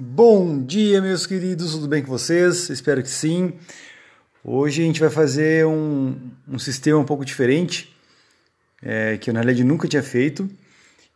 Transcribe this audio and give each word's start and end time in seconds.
Bom 0.00 0.62
dia, 0.62 1.02
meus 1.02 1.26
queridos, 1.26 1.72
tudo 1.72 1.88
bem 1.88 2.04
com 2.04 2.08
vocês? 2.08 2.70
Espero 2.70 3.02
que 3.02 3.10
sim. 3.10 3.54
Hoje 4.44 4.80
a 4.80 4.84
gente 4.84 5.00
vai 5.00 5.10
fazer 5.10 5.66
um, 5.66 6.16
um 6.46 6.56
sistema 6.56 7.00
um 7.00 7.04
pouco 7.04 7.24
diferente, 7.24 7.92
é, 8.80 9.16
que 9.16 9.28
eu 9.28 9.34
na 9.34 9.40
realidade 9.40 9.64
nunca 9.64 9.88
tinha 9.88 10.00
feito, 10.00 10.48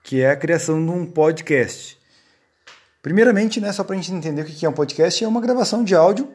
que 0.02 0.20
é 0.20 0.30
a 0.30 0.36
criação 0.36 0.84
de 0.84 0.90
um 0.90 1.06
podcast. 1.06 1.96
Primeiramente, 3.00 3.60
né, 3.60 3.72
só 3.72 3.84
para 3.84 3.94
a 3.94 3.98
gente 4.00 4.12
entender 4.12 4.42
o 4.42 4.46
que 4.46 4.66
é 4.66 4.68
um 4.68 4.72
podcast, 4.72 5.22
é 5.22 5.28
uma 5.28 5.40
gravação 5.40 5.84
de 5.84 5.94
áudio 5.94 6.28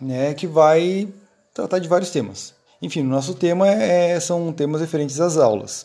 né, 0.00 0.32
que 0.32 0.46
vai 0.46 1.06
tratar 1.52 1.80
de 1.80 1.86
vários 1.86 2.08
temas. 2.08 2.54
Enfim, 2.80 3.02
o 3.02 3.10
nosso 3.10 3.34
tema 3.34 3.68
é, 3.68 4.18
são 4.20 4.54
temas 4.54 4.80
referentes 4.80 5.20
às 5.20 5.36
aulas. 5.36 5.84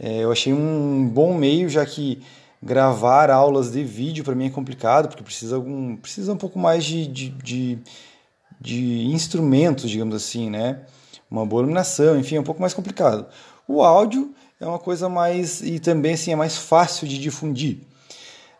É, 0.00 0.24
eu 0.24 0.32
achei 0.32 0.52
um 0.52 1.08
bom 1.08 1.32
meio, 1.32 1.68
já 1.68 1.86
que 1.86 2.20
gravar 2.62 3.30
aulas 3.30 3.70
de 3.70 3.84
vídeo 3.84 4.24
para 4.24 4.34
mim 4.34 4.46
é 4.46 4.50
complicado, 4.50 5.08
porque 5.08 5.22
precisa, 5.22 5.56
algum, 5.56 5.96
precisa 5.96 6.32
um 6.32 6.36
pouco 6.36 6.58
mais 6.58 6.84
de, 6.84 7.06
de, 7.06 7.28
de, 7.30 7.78
de 8.60 9.06
instrumentos, 9.06 9.90
digamos 9.90 10.14
assim, 10.14 10.50
né? 10.50 10.80
Uma 11.30 11.44
boa 11.44 11.60
iluminação, 11.60 12.18
enfim, 12.18 12.36
é 12.36 12.40
um 12.40 12.44
pouco 12.44 12.60
mais 12.60 12.72
complicado. 12.72 13.26
O 13.66 13.82
áudio 13.82 14.34
é 14.60 14.66
uma 14.66 14.78
coisa 14.78 15.08
mais. 15.08 15.60
e 15.60 15.78
também 15.78 16.14
assim, 16.14 16.32
é 16.32 16.36
mais 16.36 16.56
fácil 16.56 17.06
de 17.06 17.18
difundir. 17.18 17.80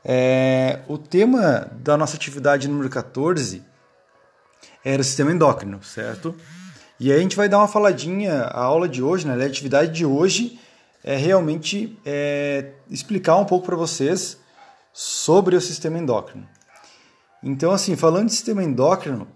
É, 0.05 0.81
o 0.87 0.99
tema 0.99 1.71
da 1.81 1.97
nossa 1.97 2.17
atividade 2.17 2.69
número 2.69 2.89
14 2.89 3.63
era 4.85 5.01
o 5.01 5.05
sistema 5.05 5.33
endócrino, 5.33 5.83
certo? 5.83 6.35
E 6.99 7.11
aí 7.11 7.19
a 7.19 7.21
gente 7.21 7.37
vai 7.37 7.49
dar 7.49 7.59
uma 7.59 7.69
faladinha, 7.69 8.43
a 8.43 8.61
aula 8.61 8.89
de 8.89 9.03
hoje, 9.03 9.27
né, 9.27 9.35
a 9.35 9.47
atividade 9.47 9.93
de 9.93 10.07
hoje 10.07 10.59
é 11.07 11.17
realmente 11.17 11.97
é, 12.05 12.73
explicar 12.91 13.37
um 13.37 13.45
pouco 13.45 13.65
para 13.65 13.77
vocês 13.77 14.39
sobre 14.93 15.55
o 15.55 15.61
sistema 15.61 15.99
endócrino. 15.99 16.49
Então, 17.41 17.71
assim, 17.71 17.95
falando 17.95 18.27
de 18.27 18.33
sistema 18.33 18.65
endócrino, 18.65 19.29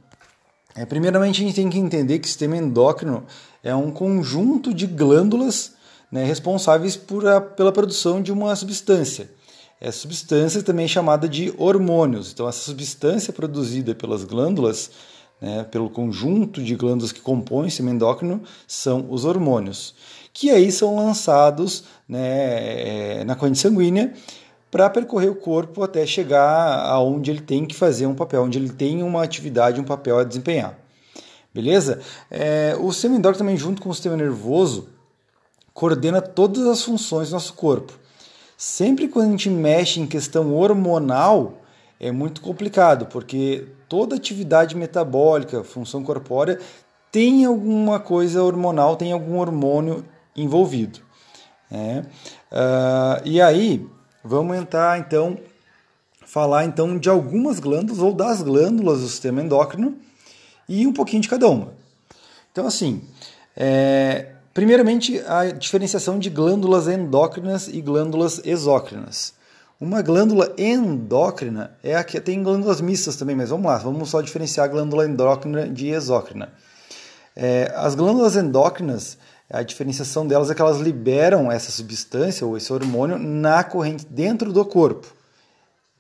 é, 0.74 0.84
primeiramente 0.84 1.40
a 1.40 1.46
gente 1.46 1.54
tem 1.54 1.70
que 1.70 1.78
entender 1.78 2.18
que 2.18 2.26
o 2.26 2.28
sistema 2.28 2.56
endócrino 2.56 3.24
é 3.62 3.72
um 3.72 3.92
conjunto 3.92 4.74
de 4.74 4.84
glândulas 4.84 5.74
né, 6.10 6.24
responsáveis 6.24 6.96
por 6.96 7.24
a, 7.28 7.40
pela 7.40 7.70
produção 7.70 8.20
de 8.20 8.32
uma 8.32 8.56
substância. 8.56 9.30
Essa 9.80 9.98
substância 9.98 10.62
também 10.64 10.86
é 10.86 10.88
chamada 10.88 11.28
de 11.28 11.54
hormônios. 11.56 12.32
Então, 12.32 12.48
essa 12.48 12.60
substância 12.60 13.32
produzida 13.32 13.94
pelas 13.94 14.24
glândulas 14.24 14.90
né, 15.40 15.64
pelo 15.64 15.88
conjunto 15.88 16.62
de 16.62 16.74
glândulas 16.74 17.12
que 17.12 17.20
compõem 17.20 17.66
o 17.66 17.70
sistema 17.70 17.90
endócrino, 17.90 18.42
são 18.66 19.06
os 19.10 19.24
hormônios, 19.24 19.94
que 20.32 20.50
aí 20.50 20.70
são 20.70 20.96
lançados 20.96 21.84
né, 22.08 23.20
é, 23.20 23.24
na 23.24 23.34
corrente 23.34 23.58
sanguínea 23.58 24.12
para 24.70 24.88
percorrer 24.88 25.28
o 25.28 25.34
corpo 25.34 25.82
até 25.82 26.06
chegar 26.06 26.86
aonde 26.86 27.30
ele 27.30 27.40
tem 27.40 27.66
que 27.66 27.74
fazer 27.74 28.06
um 28.06 28.14
papel, 28.14 28.42
onde 28.42 28.58
ele 28.58 28.70
tem 28.70 29.02
uma 29.02 29.22
atividade, 29.22 29.80
um 29.80 29.84
papel 29.84 30.18
a 30.18 30.24
desempenhar. 30.24 30.78
Beleza? 31.52 32.00
É, 32.30 32.76
o 32.80 32.92
sistema 32.92 33.16
endócrino 33.16 33.38
também, 33.38 33.56
junto 33.56 33.82
com 33.82 33.88
o 33.88 33.94
sistema 33.94 34.16
nervoso, 34.16 34.88
coordena 35.74 36.22
todas 36.22 36.64
as 36.66 36.82
funções 36.82 37.30
do 37.30 37.32
nosso 37.32 37.54
corpo. 37.54 37.98
Sempre 38.56 39.08
quando 39.08 39.28
a 39.28 39.30
gente 39.30 39.50
mexe 39.50 40.00
em 40.00 40.06
questão 40.06 40.54
hormonal, 40.54 41.59
é 42.00 42.10
muito 42.10 42.40
complicado, 42.40 43.04
porque 43.06 43.68
toda 43.88 44.16
atividade 44.16 44.74
metabólica, 44.74 45.62
função 45.62 46.02
corpórea, 46.02 46.58
tem 47.12 47.44
alguma 47.44 48.00
coisa 48.00 48.42
hormonal, 48.42 48.96
tem 48.96 49.12
algum 49.12 49.38
hormônio 49.38 50.04
envolvido. 50.34 51.00
Né? 51.70 52.06
Uh, 52.50 53.20
e 53.24 53.40
aí, 53.40 53.86
vamos 54.24 54.56
entrar 54.56 54.98
então, 54.98 55.36
falar 56.24 56.64
então 56.64 56.98
de 56.98 57.10
algumas 57.10 57.60
glândulas 57.60 58.00
ou 58.00 58.14
das 58.14 58.40
glândulas 58.40 59.00
do 59.00 59.06
sistema 59.06 59.42
endócrino 59.42 59.96
e 60.66 60.86
um 60.86 60.92
pouquinho 60.92 61.20
de 61.20 61.28
cada 61.28 61.48
uma. 61.48 61.74
Então, 62.50 62.66
assim, 62.66 63.02
é, 63.56 64.32
primeiramente 64.54 65.20
a 65.26 65.50
diferenciação 65.50 66.18
de 66.18 66.30
glândulas 66.30 66.88
endócrinas 66.88 67.68
e 67.68 67.80
glândulas 67.82 68.40
exócrinas. 68.44 69.34
Uma 69.80 70.02
glândula 70.02 70.52
endócrina 70.58 71.74
é 71.82 71.96
a 71.96 72.04
que 72.04 72.20
tem 72.20 72.42
glândulas 72.42 72.82
mistas 72.82 73.16
também, 73.16 73.34
mas 73.34 73.48
vamos 73.48 73.64
lá, 73.64 73.78
vamos 73.78 74.10
só 74.10 74.20
diferenciar 74.20 74.66
a 74.66 74.68
glândula 74.68 75.06
endócrina 75.06 75.66
de 75.66 75.88
exócrina. 75.88 76.52
É, 77.34 77.72
as 77.74 77.94
glândulas 77.94 78.36
endócrinas, 78.36 79.16
a 79.48 79.62
diferenciação 79.62 80.26
delas 80.26 80.50
é 80.50 80.54
que 80.54 80.60
elas 80.60 80.80
liberam 80.80 81.50
essa 81.50 81.72
substância 81.72 82.46
ou 82.46 82.58
esse 82.58 82.70
hormônio 82.70 83.18
na 83.18 83.64
corrente 83.64 84.04
dentro 84.04 84.52
do 84.52 84.66
corpo. 84.66 85.06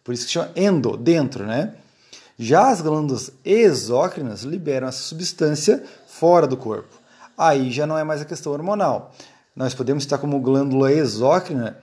Por 0.04 0.12
isso 0.12 0.26
que 0.26 0.32
chama 0.32 0.50
endo, 0.54 0.94
dentro, 0.98 1.46
né? 1.46 1.72
Já 2.38 2.68
as 2.68 2.82
glândulas 2.82 3.32
exócrinas 3.42 4.42
liberam 4.42 4.88
essa 4.88 5.02
substância 5.02 5.82
fora 6.06 6.46
do 6.46 6.56
corpo. 6.56 7.00
Aí 7.36 7.70
já 7.70 7.86
não 7.86 7.96
é 7.96 8.04
mais 8.04 8.20
a 8.20 8.26
questão 8.26 8.52
hormonal. 8.52 9.14
Nós 9.56 9.72
podemos 9.72 10.02
estar 10.02 10.18
como 10.18 10.38
glândula 10.38 10.92
exócrina, 10.92 11.78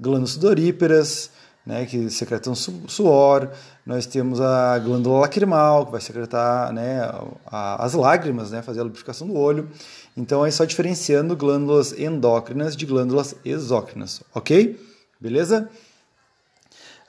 glândulas 0.00 0.30
sudoríparas, 0.30 1.30
né, 1.64 1.86
que 1.86 2.10
secretam 2.10 2.54
suor, 2.54 3.50
nós 3.86 4.04
temos 4.06 4.40
a 4.40 4.78
glândula 4.78 5.20
lacrimal, 5.20 5.86
que 5.86 5.92
vai 5.92 6.00
secretar 6.00 6.72
né, 6.72 7.00
as 7.46 7.94
lágrimas, 7.94 8.50
né, 8.50 8.62
fazer 8.62 8.80
a 8.80 8.84
lubrificação 8.84 9.26
do 9.26 9.36
olho. 9.36 9.68
Então, 10.16 10.44
é 10.44 10.50
só 10.50 10.64
diferenciando 10.64 11.36
glândulas 11.36 11.92
endócrinas 11.92 12.76
de 12.76 12.84
glândulas 12.84 13.34
exócrinas, 13.44 14.22
ok? 14.34 14.78
Beleza? 15.20 15.68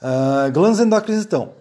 Uh, 0.02 0.52
glândulas 0.52 0.80
endócrinas, 0.80 1.26
então. 1.26 1.54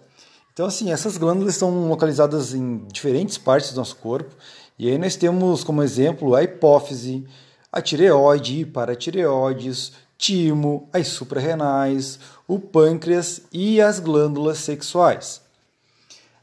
Então, 0.53 0.67
assim, 0.67 0.91
essas 0.91 1.17
glândulas 1.17 1.55
estão 1.55 1.87
localizadas 1.87 2.53
em 2.53 2.85
diferentes 2.91 3.39
partes 3.39 3.71
do 3.71 3.77
nosso 3.77 3.95
corpo. 3.95 4.35
E 4.77 4.89
aí 4.89 4.97
nós 4.97 5.15
temos 5.15 5.63
como 5.63 5.81
exemplo 5.81 6.35
a 6.35 6.43
hipófise, 6.43 7.25
a 7.71 7.81
tireoide 7.81 8.65
paratireoides, 8.65 9.93
timo, 10.17 10.89
as 10.93 11.07
suprarrenais, 11.07 12.19
o 12.47 12.59
pâncreas 12.59 13.41
e 13.51 13.81
as 13.81 13.99
glândulas 13.99 14.59
sexuais. 14.59 15.41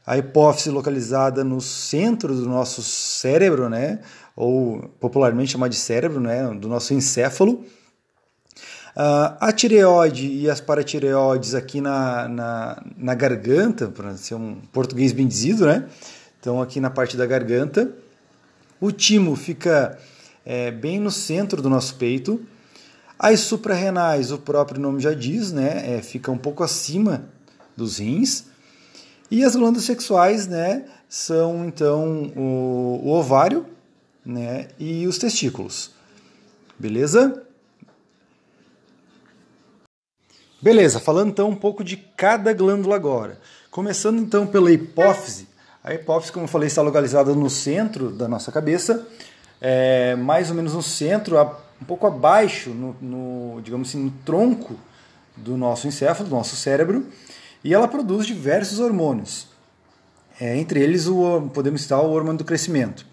A 0.05 0.17
hipófise 0.17 0.69
localizada 0.69 1.43
no 1.43 1.61
centro 1.61 2.35
do 2.35 2.47
nosso 2.47 2.81
cérebro, 2.81 3.69
né, 3.69 3.99
ou 4.35 4.89
popularmente 4.99 5.51
chamada 5.51 5.69
de 5.69 5.77
cérebro, 5.77 6.19
né, 6.19 6.47
do 6.53 6.67
nosso 6.67 6.93
encéfalo. 6.93 7.63
A 8.93 9.51
tireoide 9.53 10.27
e 10.27 10.49
as 10.49 10.59
paratireoides 10.59 11.55
aqui 11.55 11.79
na, 11.79 12.27
na, 12.27 12.83
na 12.97 13.15
garganta, 13.15 13.87
para 13.87 14.17
ser 14.17 14.35
um 14.35 14.55
português 14.73 15.13
bem 15.13 15.25
dizido, 15.25 15.65
né? 15.65 15.87
Então, 16.39 16.61
aqui 16.61 16.79
na 16.79 16.89
parte 16.89 17.15
da 17.15 17.25
garganta. 17.25 17.89
O 18.81 18.91
timo 18.91 19.35
fica 19.35 19.97
é, 20.45 20.71
bem 20.71 20.99
no 20.99 21.11
centro 21.11 21.61
do 21.61 21.69
nosso 21.69 21.95
peito. 21.95 22.41
As 23.23 23.41
suprarrenais, 23.41 24.31
o 24.31 24.39
próprio 24.39 24.81
nome 24.81 24.99
já 24.99 25.13
diz, 25.13 25.51
né, 25.51 25.95
é, 25.95 26.01
fica 26.01 26.31
um 26.31 26.39
pouco 26.39 26.63
acima 26.63 27.29
dos 27.77 27.99
rins. 27.99 28.45
E 29.29 29.45
as 29.45 29.55
glândulas 29.55 29.85
sexuais, 29.85 30.47
né, 30.47 30.85
são 31.07 31.63
então 31.63 32.33
o, 32.35 32.99
o 33.03 33.09
ovário, 33.11 33.67
né, 34.25 34.69
e 34.79 35.05
os 35.05 35.19
testículos. 35.19 35.91
Beleza? 36.79 37.43
Beleza, 40.59 40.99
falando 40.99 41.29
então 41.29 41.47
um 41.47 41.55
pouco 41.55 41.83
de 41.83 41.97
cada 41.97 42.51
glândula 42.53 42.95
agora. 42.95 43.39
Começando 43.69 44.17
então 44.19 44.47
pela 44.47 44.71
hipófise. 44.71 45.47
A 45.83 45.93
hipófise, 45.93 46.31
como 46.31 46.45
eu 46.45 46.49
falei, 46.49 46.65
está 46.65 46.81
localizada 46.81 47.35
no 47.35 47.51
centro 47.51 48.09
da 48.09 48.27
nossa 48.27 48.51
cabeça, 48.51 49.07
é, 49.61 50.15
mais 50.15 50.49
ou 50.49 50.55
menos 50.55 50.73
no 50.73 50.81
centro, 50.81 51.37
um 51.81 51.85
pouco 51.85 52.05
abaixo, 52.05 52.69
no, 52.69 52.95
no, 53.01 53.61
digamos 53.61 53.89
assim, 53.89 54.03
no 54.03 54.11
tronco 54.23 54.75
do 55.35 55.57
nosso 55.57 55.87
encéfalo, 55.87 56.29
do 56.29 56.35
nosso 56.35 56.55
cérebro, 56.55 57.05
e 57.63 57.73
ela 57.73 57.87
produz 57.87 58.27
diversos 58.27 58.79
hormônios. 58.79 59.47
É, 60.39 60.57
entre 60.57 60.79
eles, 60.81 61.07
o, 61.07 61.49
podemos 61.53 61.81
citar 61.81 61.99
o 61.99 62.11
hormônio 62.11 62.37
do 62.37 62.45
crescimento. 62.45 63.05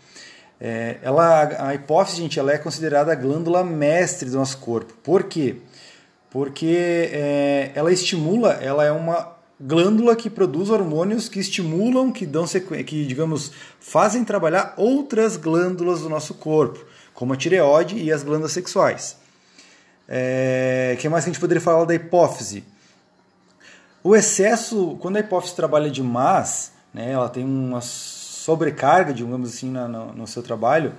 É, 0.60 0.98
ela, 1.02 1.69
a 1.69 1.75
hipófise, 1.75 2.19
gente, 2.19 2.38
ela 2.38 2.52
é 2.52 2.58
considerada 2.58 3.12
a 3.12 3.14
glândula 3.14 3.64
mestre 3.64 4.28
do 4.28 4.37
nosso 4.37 4.58
corpo. 4.58 4.92
Por 5.02 5.25
quê? 5.25 5.56
Porque 6.31 7.10
é, 7.12 7.70
ela 7.75 7.92
estimula, 7.92 8.54
ela 8.54 8.84
é 8.84 8.92
uma 8.92 9.37
glândula 9.60 10.14
que 10.14 10.28
produz 10.28 10.69
hormônios 10.69 11.28
que 11.28 11.40
estimulam, 11.40 12.12
que 12.12 12.26
dão 12.26 12.44
que 12.87 13.06
digamos 13.06 13.52
fazem 13.81 14.25
trabalhar 14.25 14.75
outras 14.76 15.37
glândulas 15.37 16.02
do 16.02 16.08
nosso 16.08 16.34
corpo 16.34 16.84
como 17.18 17.32
a 17.32 17.36
tireoide 17.36 17.98
e 17.98 18.12
as 18.12 18.22
glândulas 18.22 18.52
sexuais. 18.52 19.16
É, 20.08 20.96
que 21.00 21.08
mais 21.08 21.24
que 21.24 21.30
a 21.30 21.32
gente 21.32 21.40
poderia 21.40 21.60
falar 21.60 21.84
da 21.84 21.92
hipófise? 21.92 22.62
O 24.04 24.14
excesso, 24.14 24.96
quando 25.00 25.16
a 25.16 25.20
hipófise 25.20 25.56
trabalha 25.56 25.90
demais, 25.90 26.70
né, 26.94 27.10
ela 27.10 27.28
tem 27.28 27.44
uma 27.44 27.80
sobrecarga, 27.80 29.12
digamos 29.12 29.52
assim, 29.52 29.68
no, 29.68 30.12
no 30.12 30.26
seu 30.28 30.44
trabalho, 30.44 30.94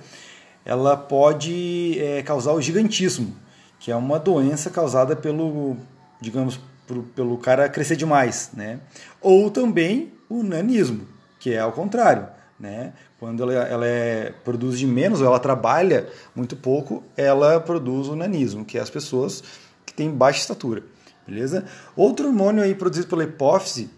ela 0.62 0.94
pode 0.94 1.98
é, 1.98 2.22
causar 2.22 2.52
o 2.52 2.60
gigantismo, 2.60 3.34
que 3.78 3.90
é 3.90 3.96
uma 3.96 4.18
doença 4.18 4.68
causada 4.68 5.16
pelo, 5.16 5.78
digamos, 6.20 6.60
pro, 6.86 7.02
pelo 7.02 7.38
cara 7.38 7.66
crescer 7.66 7.96
demais, 7.96 8.50
né? 8.52 8.78
Ou 9.22 9.50
também 9.50 10.12
o 10.28 10.42
nanismo, 10.42 11.08
que 11.38 11.54
é 11.54 11.60
ao 11.60 11.72
contrário, 11.72 12.28
né? 12.60 12.92
Quando 13.18 13.42
ela, 13.42 13.54
ela 13.54 13.86
é, 13.86 14.32
produz 14.44 14.78
de 14.78 14.86
menos, 14.86 15.20
ou 15.20 15.26
ela 15.26 15.40
trabalha 15.40 16.06
muito 16.34 16.54
pouco, 16.54 17.02
ela 17.16 17.58
produz 17.58 18.06
o 18.08 18.14
nanismo, 18.14 18.64
que 18.64 18.76
é 18.76 18.80
as 18.80 18.90
pessoas 18.90 19.42
que 19.86 19.94
têm 19.94 20.10
baixa 20.10 20.40
estatura, 20.40 20.84
beleza? 21.26 21.64
Outro 21.96 22.28
hormônio 22.28 22.62
aí 22.62 22.74
produzido 22.74 23.08
pela 23.08 23.24
hipófise 23.24 23.90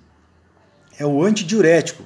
é 0.99 1.05
o 1.05 1.23
antidiurético, 1.25 2.05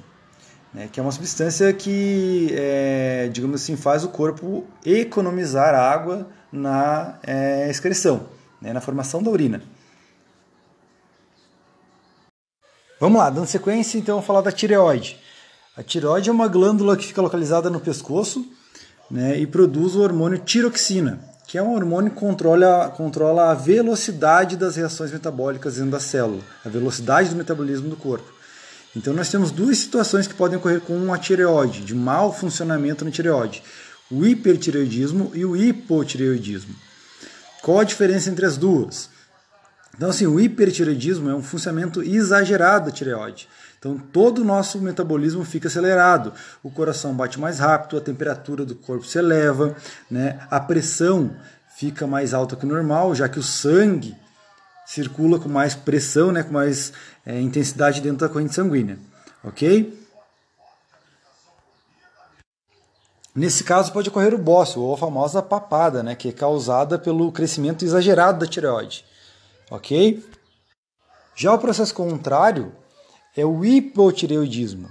né, 0.73 0.89
que 0.91 0.99
é 0.99 1.03
uma 1.03 1.11
substância 1.11 1.71
que, 1.71 2.49
é, 2.53 3.29
digamos 3.31 3.61
assim, 3.61 3.75
faz 3.75 4.03
o 4.03 4.09
corpo 4.09 4.65
economizar 4.85 5.75
água 5.75 6.27
na 6.51 7.19
é, 7.23 7.69
excreção, 7.69 8.27
né, 8.59 8.73
na 8.73 8.81
formação 8.81 9.21
da 9.21 9.29
urina. 9.29 9.61
Vamos 12.99 13.19
lá, 13.19 13.29
dando 13.29 13.45
sequência, 13.45 13.99
então, 13.99 14.15
vamos 14.15 14.25
falar 14.25 14.41
da 14.41 14.51
tireoide. 14.51 15.19
A 15.77 15.83
tireoide 15.83 16.27
é 16.27 16.33
uma 16.33 16.47
glândula 16.47 16.97
que 16.97 17.05
fica 17.05 17.21
localizada 17.21 17.69
no 17.69 17.79
pescoço 17.79 18.43
né, 19.11 19.39
e 19.39 19.45
produz 19.45 19.93
o 19.93 20.01
hormônio 20.01 20.39
tiroxina, 20.39 21.19
que 21.47 21.55
é 21.55 21.61
um 21.61 21.75
hormônio 21.75 22.09
que 22.09 22.17
controla, 22.17 22.89
controla 22.89 23.51
a 23.51 23.53
velocidade 23.53 24.57
das 24.57 24.75
reações 24.75 25.11
metabólicas 25.11 25.75
dentro 25.75 25.91
da 25.91 25.99
célula, 25.99 26.41
a 26.65 26.69
velocidade 26.69 27.29
do 27.29 27.35
metabolismo 27.35 27.89
do 27.89 27.95
corpo. 27.95 28.25
Então 28.95 29.13
nós 29.13 29.29
temos 29.29 29.51
duas 29.51 29.77
situações 29.77 30.25
que 30.25 30.33
podem 30.33 30.57
ocorrer 30.57 30.81
com 30.81 31.13
a 31.13 31.17
tireoide, 31.19 31.81
de 31.81 31.93
mau 31.93 32.33
funcionamento 32.33 33.05
na 33.05 33.11
tireoide: 33.11 33.61
o 34.09 34.25
hipertireoidismo 34.25 35.29
e 35.35 35.45
o 35.45 35.55
hipotireoidismo. 35.55 36.73
Qual 37.61 37.79
a 37.79 37.83
diferença 37.83 38.31
entre 38.31 38.47
as 38.47 38.57
duas? 38.57 39.11
Então, 39.95 40.09
assim, 40.09 40.25
o 40.25 40.39
hipertireoidismo 40.39 41.29
é 41.29 41.35
um 41.35 41.43
funcionamento 41.43 42.01
exagerado 42.01 42.85
da 42.85 42.91
tireoide. 42.91 43.47
Então, 43.87 43.97
todo 44.11 44.39
o 44.39 44.43
nosso 44.43 44.79
metabolismo 44.81 45.45
fica 45.45 45.67
acelerado. 45.67 46.33
O 46.61 46.69
coração 46.69 47.13
bate 47.15 47.39
mais 47.39 47.59
rápido, 47.59 47.97
a 47.97 48.01
temperatura 48.01 48.65
do 48.65 48.75
corpo 48.75 49.05
se 49.05 49.17
eleva, 49.17 49.75
né? 50.11 50.45
a 50.51 50.59
pressão 50.59 51.31
fica 51.77 52.05
mais 52.05 52.33
alta 52.33 52.55
que 52.55 52.65
o 52.65 52.69
normal, 52.69 53.15
já 53.15 53.29
que 53.29 53.39
o 53.39 53.43
sangue 53.43 54.15
circula 54.85 55.39
com 55.39 55.47
mais 55.47 55.73
pressão, 55.73 56.31
né? 56.31 56.43
com 56.43 56.51
mais 56.51 56.91
é, 57.25 57.39
intensidade 57.39 58.01
dentro 58.01 58.27
da 58.27 58.29
corrente 58.29 58.53
sanguínea. 58.53 58.99
Ok? 59.43 59.97
Nesse 63.33 63.63
caso, 63.63 63.93
pode 63.93 64.09
ocorrer 64.09 64.33
o 64.33 64.37
bócio, 64.37 64.81
ou 64.81 64.93
a 64.93 64.97
famosa 64.97 65.41
papada, 65.41 66.03
né? 66.03 66.15
que 66.15 66.29
é 66.29 66.31
causada 66.31 66.99
pelo 66.99 67.31
crescimento 67.31 67.85
exagerado 67.85 68.39
da 68.39 68.47
tireoide 68.47 69.05
ok? 69.69 70.23
Já 71.35 71.53
o 71.53 71.59
processo 71.59 71.93
contrário 71.93 72.73
é 73.37 73.45
o 73.45 73.63
hipotireoidismo. 73.63 74.89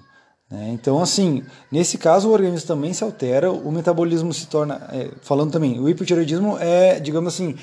Né? 0.50 0.70
Então, 0.72 1.02
assim, 1.02 1.42
nesse 1.70 1.98
caso 1.98 2.28
o 2.28 2.32
organismo 2.32 2.66
também 2.66 2.92
se 2.94 3.02
altera, 3.02 3.50
o 3.50 3.70
metabolismo 3.70 4.32
se 4.32 4.46
torna. 4.46 4.88
É, 4.92 5.10
falando 5.20 5.50
também, 5.50 5.80
o 5.80 5.88
hipotireoidismo 5.88 6.56
é, 6.58 7.00
digamos 7.00 7.34
assim, 7.34 7.56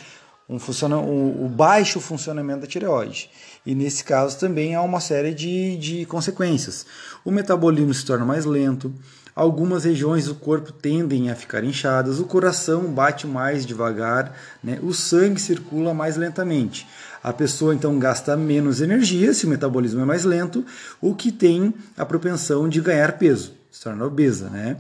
um 0.50 0.60
funciona, 0.60 0.98
o, 1.00 1.46
o, 1.46 1.50
baixo 1.50 2.00
funcionamento 2.02 2.62
da 2.62 2.68
tireoide. 2.68 3.30
E 3.66 3.74
nesse 3.74 4.04
caso 4.04 4.38
também 4.38 4.76
há 4.76 4.82
uma 4.82 5.00
série 5.00 5.34
de, 5.34 5.78
de 5.78 6.06
consequências. 6.06 6.86
O 7.24 7.32
metabolismo 7.32 7.94
se 7.94 8.06
torna 8.06 8.26
mais 8.26 8.44
lento, 8.44 8.94
Algumas 9.36 9.84
regiões 9.84 10.26
do 10.26 10.36
corpo 10.36 10.72
tendem 10.72 11.32
a 11.32 11.36
ficar 11.36 11.64
inchadas, 11.64 12.20
o 12.20 12.26
coração 12.26 12.84
bate 12.84 13.26
mais 13.26 13.66
devagar, 13.66 14.38
né? 14.64 14.78
o 14.84 14.94
sangue 14.94 15.42
circula 15.42 15.92
mais 15.92 16.18
lentamente. 16.18 16.88
A 17.24 17.31
pessoa 17.31 17.74
então 17.74 17.98
gasta 17.98 18.36
menos 18.36 18.81
energia 18.81 19.34
se 19.34 19.46
o 19.46 19.50
metabolismo 19.50 20.02
é 20.02 20.06
mais 20.06 20.25
lento, 20.25 20.66
o 21.00 21.16
que 21.16 21.31
tem 21.31 21.74
a 21.98 22.06
propensão 22.06 22.68
de 22.68 22.81
ganhar 22.81 23.18
peso, 23.18 23.54
se 23.72 23.81
torna 23.81 24.06
obesa. 24.06 24.50
Né? 24.50 24.75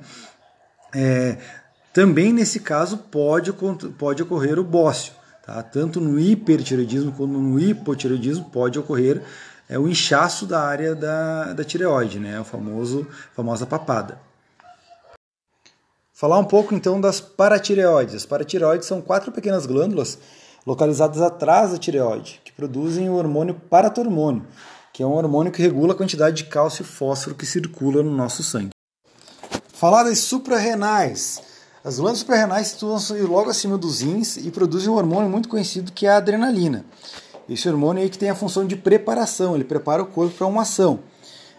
É, 0.93 1.37
também 1.93 2.33
nesse 2.33 2.59
caso 2.59 2.97
pode, 2.97 3.53
pode 3.97 4.21
ocorrer 4.21 4.59
o 4.59 4.63
bócio. 4.63 5.13
Tá? 5.45 5.63
Tanto 5.63 6.01
no 6.01 6.19
hipertireoidismo 6.19 7.13
como 7.13 7.39
no 7.39 7.57
hipotireoidismo 7.57 8.49
pode 8.49 8.77
ocorrer 8.77 9.21
é, 9.69 9.79
o 9.79 9.87
inchaço 9.87 10.45
da 10.45 10.61
área 10.61 10.93
da, 10.93 11.53
da 11.53 11.63
tireoide, 11.63 12.19
né? 12.19 12.41
o 12.41 12.43
famoso 12.43 13.07
famosa 13.33 13.65
papada. 13.65 14.19
Falar 16.13 16.37
um 16.39 16.45
pouco 16.45 16.75
então 16.75 16.99
das 16.99 17.21
paratireoides. 17.21 18.15
As 18.15 18.25
paratireoides 18.25 18.85
são 18.85 19.01
quatro 19.01 19.31
pequenas 19.31 19.65
glândulas 19.65 20.19
localizadas 20.65 21.21
atrás 21.21 21.71
da 21.71 21.77
tireoide, 21.77 22.41
que 22.43 22.51
produzem 22.51 23.09
o 23.09 23.15
hormônio 23.15 23.55
paratormônio, 23.69 24.45
que 24.93 25.03
é 25.03 25.05
um 25.05 25.13
hormônio 25.13 25.51
que 25.51 25.61
regula 25.61 25.93
a 25.93 25.97
quantidade 25.97 26.37
de 26.37 26.45
cálcio 26.45 26.83
e 26.83 26.85
fósforo 26.85 27.35
que 27.35 27.45
circula 27.45 28.01
no 28.03 28.11
nosso 28.11 28.43
sangue. 28.43 28.69
Falar 29.73 30.03
das 30.03 30.19
suprarrenais. 30.19 31.41
As 31.83 31.95
glândulas 31.95 32.19
suprarrenais 32.19 32.67
situam-se 32.67 33.13
logo 33.23 33.49
acima 33.49 33.77
dos 33.77 34.01
rins 34.01 34.37
e 34.37 34.49
produzem 34.49 34.89
um 34.89 34.95
hormônio 34.95 35.29
muito 35.29 35.49
conhecido 35.49 35.91
que 35.91 36.05
é 36.05 36.11
a 36.11 36.17
adrenalina. 36.17 36.85
Esse 37.49 37.67
hormônio 37.67 38.01
aí 38.01 38.09
que 38.09 38.17
tem 38.17 38.29
a 38.29 38.35
função 38.35 38.65
de 38.65 38.77
preparação, 38.77 39.55
ele 39.55 39.65
prepara 39.65 40.01
o 40.01 40.05
corpo 40.05 40.33
para 40.33 40.47
uma 40.47 40.61
ação. 40.61 40.99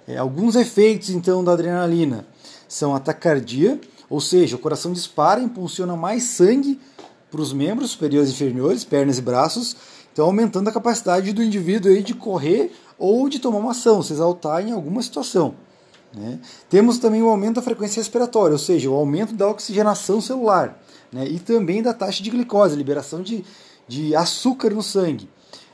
É, 0.08 0.16
alguns 0.16 0.56
efeitos 0.56 1.10
então 1.10 1.44
da 1.44 1.52
adrenalina 1.52 2.26
são 2.66 2.94
a 2.94 3.00
taquicardia, 3.00 3.78
ou 4.08 4.20
seja, 4.20 4.56
o 4.56 4.58
coração 4.58 4.92
dispara 4.92 5.40
e 5.40 5.44
impulsiona 5.44 5.96
mais 5.96 6.22
sangue 6.22 6.80
para 7.34 7.42
os 7.42 7.52
membros 7.52 7.90
superiores 7.90 8.30
e 8.30 8.32
inferiores, 8.32 8.84
pernas 8.84 9.18
e 9.18 9.22
braços, 9.22 9.74
então 10.12 10.26
aumentando 10.26 10.68
a 10.68 10.72
capacidade 10.72 11.32
do 11.32 11.42
indivíduo 11.42 11.90
aí 11.90 12.00
de 12.00 12.14
correr 12.14 12.72
ou 12.96 13.28
de 13.28 13.40
tomar 13.40 13.58
uma 13.58 13.72
ação, 13.72 14.00
se 14.04 14.12
exaltar 14.12 14.64
em 14.64 14.70
alguma 14.70 15.02
situação. 15.02 15.56
Né? 16.14 16.38
Temos 16.70 16.98
também 16.98 17.20
o 17.24 17.28
aumento 17.28 17.56
da 17.56 17.62
frequência 17.62 17.98
respiratória, 17.98 18.52
ou 18.52 18.58
seja, 18.58 18.88
o 18.88 18.94
aumento 18.94 19.34
da 19.34 19.48
oxigenação 19.48 20.20
celular 20.20 20.80
né? 21.12 21.26
e 21.26 21.40
também 21.40 21.82
da 21.82 21.92
taxa 21.92 22.22
de 22.22 22.30
glicose, 22.30 22.76
liberação 22.76 23.20
de, 23.20 23.44
de 23.88 24.14
açúcar 24.14 24.70
no 24.70 24.82
sangue, 24.82 25.28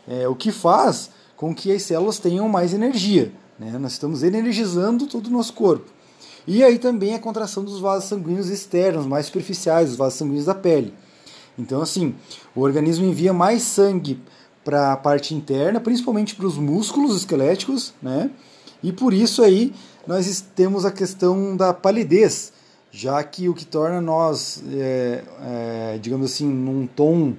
é, 0.08 0.26
o 0.26 0.34
que 0.34 0.50
faz 0.50 1.10
com 1.36 1.54
que 1.54 1.70
as 1.70 1.82
células 1.82 2.18
tenham 2.18 2.48
mais 2.48 2.72
energia. 2.72 3.32
Né? 3.58 3.76
Nós 3.78 3.92
estamos 3.92 4.22
energizando 4.22 5.06
todo 5.06 5.26
o 5.26 5.30
nosso 5.30 5.52
corpo. 5.52 5.92
E 6.46 6.64
aí 6.64 6.78
também 6.78 7.14
a 7.14 7.18
contração 7.18 7.62
dos 7.62 7.80
vasos 7.80 8.08
sanguíneos 8.08 8.48
externos, 8.48 9.06
mais 9.06 9.26
superficiais, 9.26 9.90
os 9.90 9.96
vasos 9.96 10.18
sanguíneos 10.18 10.46
da 10.46 10.54
pele. 10.54 10.94
Então, 11.58 11.82
assim, 11.82 12.14
o 12.54 12.60
organismo 12.60 13.04
envia 13.04 13.32
mais 13.32 13.62
sangue 13.62 14.20
para 14.64 14.92
a 14.92 14.96
parte 14.96 15.34
interna, 15.34 15.80
principalmente 15.80 16.34
para 16.34 16.46
os 16.46 16.56
músculos 16.56 17.16
esqueléticos, 17.16 17.94
né? 18.02 18.30
E 18.82 18.92
por 18.92 19.12
isso 19.12 19.42
aí 19.42 19.72
nós 20.06 20.44
temos 20.54 20.84
a 20.84 20.90
questão 20.90 21.56
da 21.56 21.74
palidez, 21.74 22.52
já 22.90 23.22
que 23.22 23.48
o 23.48 23.54
que 23.54 23.64
torna 23.64 24.00
nós, 24.00 24.62
é, 24.72 25.24
é, 25.42 25.98
digamos 26.00 26.32
assim, 26.32 26.46
num 26.46 26.86
tom 26.86 27.34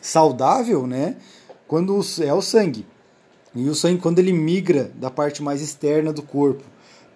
saudável, 0.00 0.86
né? 0.86 1.16
Quando 1.66 2.00
é 2.20 2.34
o 2.34 2.42
sangue. 2.42 2.86
E 3.54 3.68
o 3.68 3.74
sangue, 3.74 4.00
quando 4.00 4.18
ele 4.18 4.32
migra 4.32 4.92
da 4.94 5.10
parte 5.10 5.42
mais 5.42 5.60
externa 5.60 6.12
do 6.12 6.22
corpo 6.22 6.64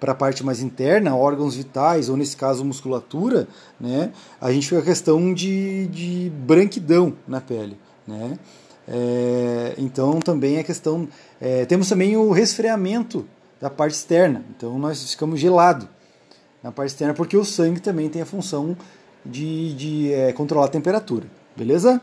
para 0.05 0.13
a 0.13 0.15
parte 0.15 0.45
mais 0.45 0.61
interna, 0.61 1.17
órgãos 1.17 1.55
vitais, 1.57 2.11
ou 2.11 2.17
nesse 2.19 2.37
caso 2.37 2.63
musculatura, 2.63 3.49
né, 3.81 4.13
a 4.39 4.53
gente 4.53 4.69
fica 4.69 4.83
a 4.83 4.85
questão 4.85 5.33
de, 5.33 5.87
de 5.87 6.31
branquidão 6.45 7.15
na 7.27 7.41
pele. 7.41 7.79
Né? 8.07 8.39
É, 8.87 9.75
então 9.79 10.21
também 10.21 10.59
a 10.59 10.63
questão. 10.63 11.09
É, 11.41 11.65
temos 11.65 11.89
também 11.89 12.19
o 12.19 12.33
resfriamento 12.33 13.27
da 13.59 13.71
parte 13.71 13.95
externa, 13.95 14.45
então 14.55 14.79
nós 14.79 15.11
ficamos 15.11 15.41
gelado 15.41 15.89
na 16.63 16.71
parte 16.71 16.91
externa, 16.91 17.15
porque 17.15 17.35
o 17.35 17.43
sangue 17.43 17.81
também 17.81 18.11
tem 18.11 18.21
a 18.21 18.27
função 18.27 18.77
de, 19.25 19.73
de 19.73 20.13
é, 20.13 20.35
controlar 20.35 20.67
a 20.67 20.69
temperatura. 20.69 21.25
Beleza? 21.57 21.99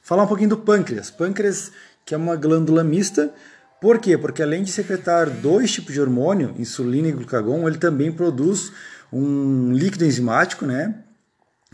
Falar 0.00 0.22
um 0.22 0.28
pouquinho 0.28 0.50
do 0.50 0.58
pâncreas. 0.58 1.10
Pâncreas, 1.10 1.72
que 2.04 2.14
é 2.14 2.16
uma 2.16 2.36
glândula 2.36 2.84
mista, 2.84 3.34
por 3.80 3.98
quê? 3.98 4.16
Porque 4.16 4.42
além 4.42 4.62
de 4.62 4.72
secretar 4.72 5.28
dois 5.28 5.70
tipos 5.70 5.92
de 5.92 6.00
hormônio, 6.00 6.54
insulina 6.58 7.08
e 7.08 7.12
glucagon, 7.12 7.68
ele 7.68 7.78
também 7.78 8.10
produz 8.10 8.72
um 9.12 9.72
líquido 9.72 10.04
enzimático, 10.04 10.64
né? 10.64 11.02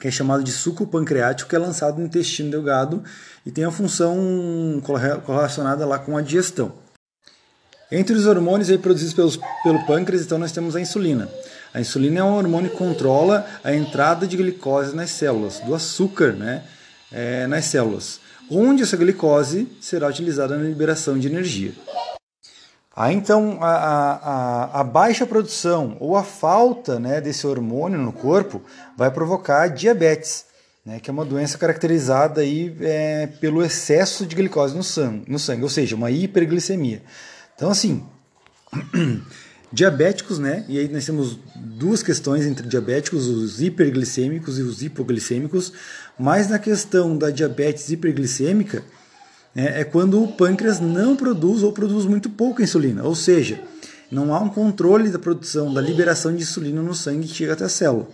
Que 0.01 0.09
é 0.09 0.11
chamado 0.11 0.43
de 0.43 0.51
suco 0.51 0.87
pancreático, 0.87 1.49
que 1.49 1.55
é 1.55 1.59
lançado 1.59 1.99
no 1.99 2.07
intestino 2.07 2.51
delgado 2.51 3.05
e 3.47 3.51
tem 3.51 3.65
a 3.65 3.71
função 3.71 4.83
correlacionada 4.83 5.87
lá 5.87 5.99
com 5.99 6.17
a 6.17 6.23
digestão. 6.23 6.73
Entre 7.91 8.17
os 8.17 8.27
hormônios 8.27 8.71
aí 8.71 8.79
produzidos 8.79 9.15
pelos, 9.15 9.39
pelo 9.63 9.87
pâncreas, 9.87 10.23
então 10.23 10.39
nós 10.39 10.51
temos 10.51 10.75
a 10.75 10.81
insulina. 10.81 11.29
A 11.73 11.81
insulina 11.81 12.21
é 12.21 12.25
um 12.25 12.35
hormônio 12.35 12.71
que 12.71 12.77
controla 12.77 13.47
a 13.63 13.73
entrada 13.73 14.27
de 14.27 14.37
glicose 14.37 14.97
nas 14.97 15.11
células, 15.11 15.61
do 15.61 15.75
açúcar 15.75 16.33
né, 16.33 16.65
é, 17.13 17.47
nas 17.47 17.67
células 17.67 18.22
onde 18.53 18.83
essa 18.83 18.97
glicose 18.97 19.69
será 19.81 20.09
utilizada 20.09 20.57
na 20.57 20.65
liberação 20.65 21.19
de 21.19 21.29
energia. 21.29 21.73
Aí 22.95 23.15
então 23.15 23.59
a, 23.63 23.71
a, 23.71 24.81
a, 24.81 24.85
baixa 24.85 25.27
produção 25.27 25.97
ou 25.99 26.15
a 26.15 26.23
falta 26.23 27.01
né, 27.01 27.23
desse 27.23 27.47
hormônio 27.47 27.99
no 27.99 28.13
corpo 28.13 28.61
vai 28.97 29.11
provocar 29.11 29.69
diabetes. 29.69 30.45
né, 30.85 31.01
que 31.01 31.09
é 31.09 31.13
uma 31.13 31.25
doença 31.25 31.57
caracterizada 31.57 32.43
aí, 32.43 32.77
é, 32.81 33.29
pelo 33.41 33.65
excesso 33.65 34.27
de 34.27 34.37
glicose 34.37 34.77
no 34.77 34.83
sangue, 34.83 35.25
no 35.27 35.39
sangue, 35.39 35.63
ou 35.63 35.71
seja, 35.71 35.97
uma 35.97 36.11
hiperglicemia. 36.11 37.03
Então, 37.55 37.71
assim, 37.71 38.05
diabéticos, 39.73 40.39
né? 40.39 40.65
E 40.69 40.79
aí 40.79 40.89
nós 40.89 41.07
temos 41.07 41.39
duas 41.57 42.03
questões 42.03 42.45
entre 42.45 42.67
diabéticos, 42.67 43.27
os 43.27 43.63
hiperglicêmicos 43.63 44.59
e 44.59 44.63
os 44.63 44.83
hipoglicêmicos, 44.83 45.73
mas 46.19 46.49
na 46.49 46.59
questão 46.59 47.17
da 47.17 47.31
diabetes 47.31 47.91
hiperglicêmica, 47.91 48.83
né, 49.55 49.81
é 49.81 49.85
quando 49.85 50.23
o 50.23 50.33
pâncreas 50.33 50.79
não 50.79 51.17
produz 51.17 51.63
ou 51.63 51.73
produz 51.73 52.05
muito 52.05 52.29
pouca 52.29 52.63
insulina, 52.63 53.03
ou 53.03 53.15
seja, 53.15 53.61
não 54.11 54.35
há 54.35 54.41
um 54.41 54.49
controle 54.49 55.09
da 55.09 55.19
produção, 55.19 55.73
da 55.73 55.81
liberação 55.81 56.35
de 56.37 56.43
insulina 56.43 56.83
no 56.83 56.95
sangue 56.95 57.27
que 57.27 57.35
chega 57.35 57.55
até 57.55 57.65
a 57.65 57.69
célula. 57.69 58.09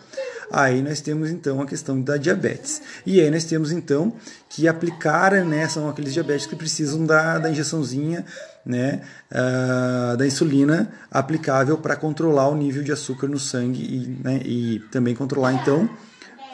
Aí 0.50 0.80
nós 0.80 1.00
temos 1.00 1.28
então 1.30 1.60
a 1.60 1.66
questão 1.66 2.00
da 2.00 2.16
diabetes. 2.16 2.80
E 3.04 3.20
aí 3.20 3.30
nós 3.30 3.44
temos 3.44 3.70
então 3.70 4.14
que 4.48 4.66
aplicar, 4.66 5.32
né, 5.44 5.68
são 5.68 5.88
aqueles 5.88 6.14
diabéticos 6.14 6.46
que 6.46 6.56
precisam 6.56 7.04
da, 7.04 7.38
da 7.38 7.50
injeçãozinha 7.50 8.24
né, 8.64 9.02
uh, 9.30 10.16
da 10.16 10.26
insulina 10.26 10.90
aplicável 11.10 11.78
para 11.78 11.96
controlar 11.96 12.48
o 12.48 12.56
nível 12.56 12.82
de 12.82 12.92
açúcar 12.92 13.28
no 13.28 13.38
sangue 13.38 13.82
e, 13.82 14.08
né, 14.22 14.40
e 14.44 14.80
também 14.90 15.14
controlar 15.14 15.52
então 15.52 15.88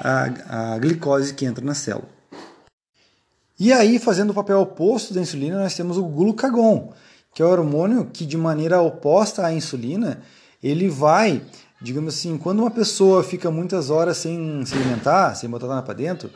a, 0.00 0.74
a 0.74 0.78
glicose 0.78 1.34
que 1.34 1.44
entra 1.44 1.64
na 1.64 1.74
célula. 1.74 2.08
E 3.58 3.72
aí, 3.72 3.98
fazendo 3.98 4.30
o 4.30 4.34
papel 4.34 4.60
oposto 4.60 5.14
da 5.14 5.20
insulina, 5.20 5.60
nós 5.60 5.74
temos 5.74 5.96
o 5.96 6.04
glucagon, 6.04 6.92
que 7.32 7.40
é 7.40 7.44
o 7.44 7.48
hormônio 7.48 8.06
que, 8.12 8.26
de 8.26 8.36
maneira 8.36 8.80
oposta 8.80 9.46
à 9.46 9.52
insulina, 9.52 10.20
ele 10.62 10.88
vai 10.88 11.42
digamos 11.84 12.14
assim, 12.14 12.38
quando 12.38 12.60
uma 12.60 12.70
pessoa 12.70 13.22
fica 13.22 13.50
muitas 13.50 13.90
horas 13.90 14.16
sem 14.16 14.64
se 14.64 14.74
alimentar, 14.74 15.34
sem 15.34 15.50
botar 15.50 15.66
nada 15.66 15.82
para 15.82 15.92
dentro, 15.92 16.30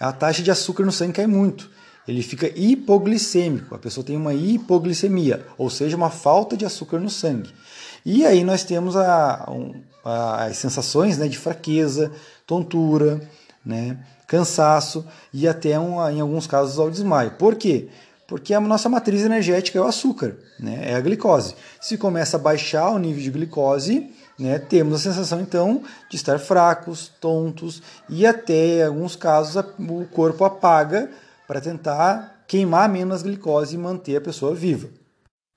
a 0.00 0.10
taxa 0.12 0.42
de 0.42 0.50
açúcar 0.50 0.84
no 0.84 0.90
sangue 0.90 1.12
cai 1.12 1.26
muito. 1.26 1.70
Ele 2.08 2.22
fica 2.22 2.50
hipoglicêmico, 2.58 3.74
a 3.74 3.78
pessoa 3.78 4.02
tem 4.02 4.16
uma 4.16 4.32
hipoglicemia, 4.32 5.44
ou 5.58 5.68
seja, 5.68 5.94
uma 5.94 6.08
falta 6.08 6.56
de 6.56 6.64
açúcar 6.64 6.98
no 6.98 7.10
sangue. 7.10 7.52
E 8.04 8.24
aí 8.24 8.42
nós 8.42 8.64
temos 8.64 8.96
a, 8.96 9.46
a, 10.02 10.44
as 10.44 10.56
sensações 10.56 11.18
né, 11.18 11.28
de 11.28 11.36
fraqueza, 11.36 12.10
tontura, 12.46 13.20
né, 13.64 13.98
cansaço 14.26 15.04
e 15.34 15.46
até 15.46 15.78
um, 15.78 16.08
em 16.08 16.20
alguns 16.20 16.46
casos 16.46 16.78
ao 16.78 16.90
desmaio. 16.90 17.32
Por 17.32 17.56
quê? 17.56 17.88
Porque 18.26 18.54
a 18.54 18.60
nossa 18.60 18.88
matriz 18.88 19.22
energética 19.22 19.78
é 19.78 19.82
o 19.82 19.86
açúcar, 19.86 20.34
né, 20.58 20.90
é 20.90 20.94
a 20.94 21.00
glicose. 21.00 21.54
Se 21.78 21.98
começa 21.98 22.38
a 22.38 22.40
baixar 22.40 22.88
o 22.88 22.98
nível 22.98 23.22
de 23.22 23.30
glicose, 23.30 24.10
né, 24.38 24.58
temos 24.58 24.94
a 24.94 24.98
sensação 24.98 25.42
então 25.42 25.82
de 26.08 26.16
estar 26.16 26.38
fracos, 26.38 27.12
tontos 27.20 27.82
e 28.08 28.24
até 28.24 28.78
em 28.78 28.84
alguns 28.84 29.14
casos 29.14 29.62
o 29.78 30.06
corpo 30.06 30.42
apaga 30.44 31.10
para 31.48 31.60
tentar 31.60 32.44
queimar 32.46 32.88
menos 32.88 33.22
glicose 33.22 33.74
e 33.74 33.78
manter 33.78 34.16
a 34.16 34.20
pessoa 34.20 34.54
viva. 34.54 34.88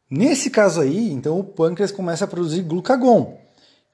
Nesse 0.09 0.49
caso 0.49 0.81
aí, 0.81 1.11
então 1.11 1.37
o 1.37 1.43
pâncreas 1.43 1.91
começa 1.91 2.25
a 2.25 2.27
produzir 2.27 2.63
glucagon, 2.63 3.37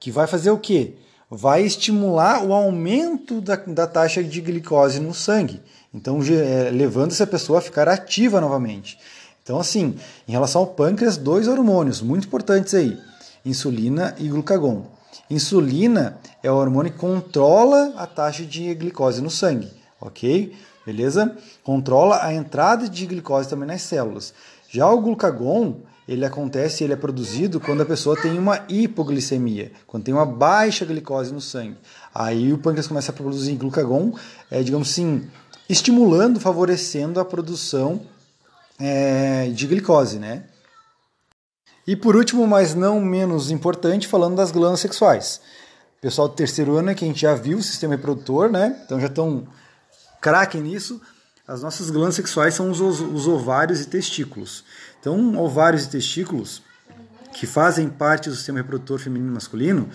que 0.00 0.10
vai 0.10 0.26
fazer 0.26 0.50
o 0.50 0.58
quê? 0.58 0.94
Vai 1.30 1.62
estimular 1.62 2.42
o 2.42 2.54
aumento 2.54 3.40
da, 3.40 3.56
da 3.56 3.86
taxa 3.86 4.24
de 4.24 4.40
glicose 4.40 4.98
no 4.98 5.12
sangue, 5.12 5.60
então 5.92 6.20
é, 6.22 6.70
levando 6.70 7.12
essa 7.12 7.26
pessoa 7.26 7.58
a 7.58 7.62
ficar 7.62 7.88
ativa 7.88 8.40
novamente. 8.40 8.98
Então, 9.42 9.58
assim, 9.58 9.96
em 10.26 10.32
relação 10.32 10.62
ao 10.62 10.68
pâncreas, 10.68 11.16
dois 11.16 11.48
hormônios 11.48 12.00
muito 12.00 12.26
importantes 12.26 12.74
aí 12.74 12.98
insulina 13.44 14.14
e 14.18 14.28
glucagon. 14.28 14.86
Insulina 15.30 16.18
é 16.42 16.50
o 16.50 16.56
hormônio 16.56 16.92
que 16.92 16.98
controla 16.98 17.94
a 17.96 18.06
taxa 18.06 18.44
de 18.44 18.74
glicose 18.74 19.20
no 19.20 19.30
sangue, 19.30 19.70
ok? 20.00 20.54
Beleza? 20.88 21.36
Controla 21.62 22.24
a 22.24 22.32
entrada 22.32 22.88
de 22.88 23.04
glicose 23.04 23.46
também 23.46 23.68
nas 23.68 23.82
células. 23.82 24.32
Já 24.70 24.90
o 24.90 25.02
glucagon, 25.02 25.82
ele 26.08 26.24
acontece, 26.24 26.82
ele 26.82 26.94
é 26.94 26.96
produzido 26.96 27.60
quando 27.60 27.82
a 27.82 27.84
pessoa 27.84 28.18
tem 28.18 28.38
uma 28.38 28.64
hipoglicemia, 28.70 29.70
quando 29.86 30.04
tem 30.04 30.14
uma 30.14 30.24
baixa 30.24 30.86
glicose 30.86 31.30
no 31.30 31.42
sangue. 31.42 31.76
Aí 32.14 32.54
o 32.54 32.56
pâncreas 32.56 32.86
começa 32.86 33.12
a 33.12 33.14
produzir 33.14 33.54
glucagon, 33.56 34.14
é, 34.50 34.62
digamos 34.62 34.88
assim, 34.88 35.28
estimulando, 35.68 36.40
favorecendo 36.40 37.20
a 37.20 37.24
produção 37.24 38.00
é, 38.80 39.50
de 39.50 39.66
glicose, 39.66 40.18
né? 40.18 40.44
E 41.86 41.94
por 41.94 42.16
último, 42.16 42.46
mas 42.46 42.74
não 42.74 42.98
menos 42.98 43.50
importante, 43.50 44.08
falando 44.08 44.36
das 44.36 44.50
glândulas 44.50 44.80
sexuais. 44.80 45.42
Pessoal 46.00 46.28
do 46.28 46.34
terceiro 46.34 46.78
ano, 46.78 46.94
que 46.94 47.04
a 47.04 47.08
gente 47.08 47.20
já 47.20 47.34
viu 47.34 47.58
o 47.58 47.62
sistema 47.62 47.94
reprodutor, 47.94 48.50
né? 48.50 48.80
Então 48.86 48.98
já 48.98 49.08
estão 49.08 49.46
craque 50.20 50.58
nisso. 50.58 51.00
As 51.46 51.62
nossas 51.62 51.88
glândulas 51.88 52.16
sexuais 52.16 52.54
são 52.54 52.70
os, 52.70 52.80
os 52.80 53.26
ovários 53.26 53.80
e 53.80 53.86
testículos. 53.86 54.64
Então, 55.00 55.36
ovários 55.38 55.84
e 55.84 55.90
testículos, 55.90 56.62
que 57.32 57.46
fazem 57.46 57.88
parte 57.88 58.28
do 58.28 58.34
sistema 58.34 58.58
reprodutor 58.58 58.98
feminino 58.98 59.30
e 59.30 59.34
masculino, 59.34 59.88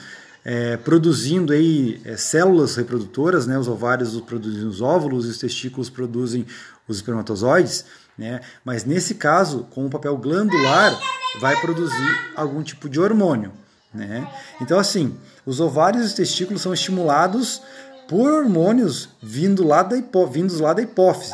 é, 0.44 0.78
produzindo 0.78 1.54
aí 1.54 2.02
é, 2.04 2.18
células 2.18 2.76
reprodutoras, 2.76 3.46
né? 3.48 3.58
Os 3.58 3.68
ovários 3.68 4.20
produzem 4.22 4.66
os 4.66 4.82
óvulos 4.82 5.26
e 5.26 5.30
os 5.30 5.38
testículos 5.38 5.90
produzem 5.90 6.46
os 6.88 6.98
espermatozoides. 6.98 7.86
Né? 8.18 8.42
Mas 8.64 8.86
nesse 8.86 9.16
caso, 9.16 9.68
com 9.72 9.86
o 9.86 9.90
papel 9.90 10.16
glandular, 10.18 11.00
vai 11.40 11.60
produzir 11.60 12.32
algum 12.36 12.62
tipo 12.62 12.90
de 12.90 13.00
hormônio. 13.00 13.52
Né? 13.94 14.28
Então, 14.62 14.80
assim, 14.80 15.18
os 15.46 15.60
ovários 15.60 16.04
e 16.04 16.06
os 16.08 16.14
testículos 16.14 16.62
são 16.62 16.74
estimulados 16.74 17.62
por 18.08 18.32
hormônios 18.32 19.10
vindo 19.22 19.66
lá 19.66 19.84
da 19.84 19.96
vindos 20.30 20.60
lá 20.60 20.74
da 20.74 20.82
hipófise. 20.82 21.34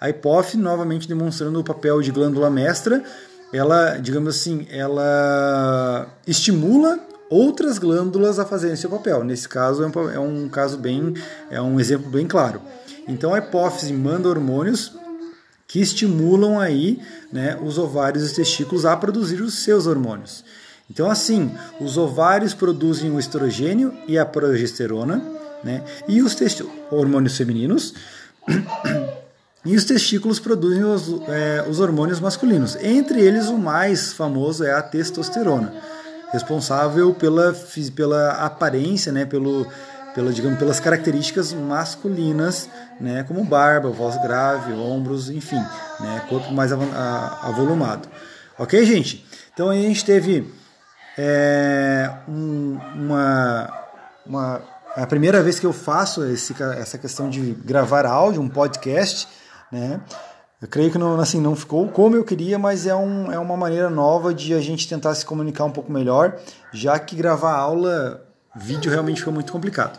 A 0.00 0.10
hipófise, 0.10 0.58
novamente 0.58 1.06
demonstrando 1.06 1.60
o 1.60 1.64
papel 1.64 2.00
de 2.02 2.10
glândula 2.10 2.50
mestra, 2.50 3.02
ela, 3.52 3.98
digamos 3.98 4.36
assim, 4.36 4.66
ela 4.70 6.08
estimula 6.26 6.98
outras 7.30 7.78
glândulas 7.78 8.38
a 8.38 8.44
fazerem 8.44 8.76
seu 8.76 8.90
papel. 8.90 9.22
Nesse 9.24 9.48
caso, 9.48 9.82
é 9.82 9.86
um, 9.86 10.10
é 10.10 10.18
um 10.18 10.48
caso 10.48 10.76
bem, 10.76 11.14
é 11.50 11.60
um 11.60 11.78
exemplo 11.78 12.10
bem 12.10 12.26
claro. 12.26 12.60
Então, 13.06 13.32
a 13.32 13.38
hipófise 13.38 13.92
manda 13.92 14.28
hormônios 14.28 14.92
que 15.66 15.80
estimulam 15.80 16.60
aí 16.60 17.00
né, 17.32 17.58
os 17.62 17.78
ovários 17.78 18.22
e 18.22 18.26
os 18.26 18.32
testículos 18.32 18.84
a 18.84 18.96
produzir 18.96 19.40
os 19.40 19.62
seus 19.62 19.86
hormônios. 19.86 20.44
Então, 20.90 21.10
assim, 21.10 21.50
os 21.80 21.96
ovários 21.96 22.52
produzem 22.52 23.10
o 23.10 23.18
estrogênio 23.18 23.94
e 24.06 24.18
a 24.18 24.26
progesterona, 24.26 25.22
né, 25.64 25.82
e 26.08 26.20
os 26.22 26.36
hormônios 26.90 27.36
femininos, 27.36 27.94
e 29.64 29.76
os 29.76 29.84
testículos 29.84 30.40
produzem 30.40 30.84
os, 30.84 31.08
é, 31.28 31.64
os 31.68 31.80
hormônios 31.80 32.20
masculinos. 32.20 32.76
Entre 32.76 33.20
eles, 33.20 33.46
o 33.46 33.58
mais 33.58 34.12
famoso 34.12 34.64
é 34.64 34.72
a 34.72 34.82
testosterona, 34.82 35.72
responsável 36.32 37.14
pela, 37.14 37.54
pela 37.94 38.30
aparência, 38.32 39.12
né, 39.12 39.24
pelo 39.24 39.66
pela, 40.14 40.32
digamos, 40.32 40.58
pelas 40.58 40.78
características 40.78 41.52
masculinas, 41.52 42.68
né, 43.00 43.24
como 43.26 43.44
barba, 43.44 43.90
voz 43.90 44.20
grave, 44.22 44.72
ombros, 44.72 45.30
enfim, 45.30 45.60
né, 46.00 46.22
corpo 46.28 46.52
mais 46.52 46.70
avolumado. 46.72 48.08
Ok, 48.58 48.84
gente? 48.84 49.26
Então 49.52 49.70
a 49.70 49.74
gente 49.74 50.04
teve 50.04 50.52
é, 51.16 52.10
um, 52.28 52.78
uma, 52.94 53.72
uma 54.26 54.62
é 54.96 55.02
a 55.02 55.06
primeira 55.06 55.42
vez 55.42 55.58
que 55.58 55.66
eu 55.66 55.72
faço 55.72 56.24
esse, 56.24 56.54
essa 56.78 56.98
questão 56.98 57.28
de 57.28 57.52
gravar 57.64 58.06
áudio, 58.06 58.42
um 58.42 58.48
podcast, 58.48 59.28
né? 59.70 60.00
Eu 60.60 60.68
creio 60.68 60.92
que 60.92 60.98
não, 60.98 61.18
assim, 61.18 61.40
não 61.40 61.56
ficou 61.56 61.88
como 61.88 62.14
eu 62.14 62.24
queria, 62.24 62.56
mas 62.56 62.86
é, 62.86 62.94
um, 62.94 63.32
é 63.32 63.38
uma 63.38 63.56
maneira 63.56 63.90
nova 63.90 64.32
de 64.32 64.54
a 64.54 64.60
gente 64.60 64.88
tentar 64.88 65.12
se 65.16 65.26
comunicar 65.26 65.64
um 65.64 65.72
pouco 65.72 65.90
melhor, 65.90 66.38
já 66.72 66.96
que 67.00 67.16
gravar 67.16 67.54
aula 67.54 68.22
Vídeo 68.54 68.90
realmente 68.90 69.18
ficou 69.18 69.32
muito 69.32 69.50
complicado. 69.50 69.98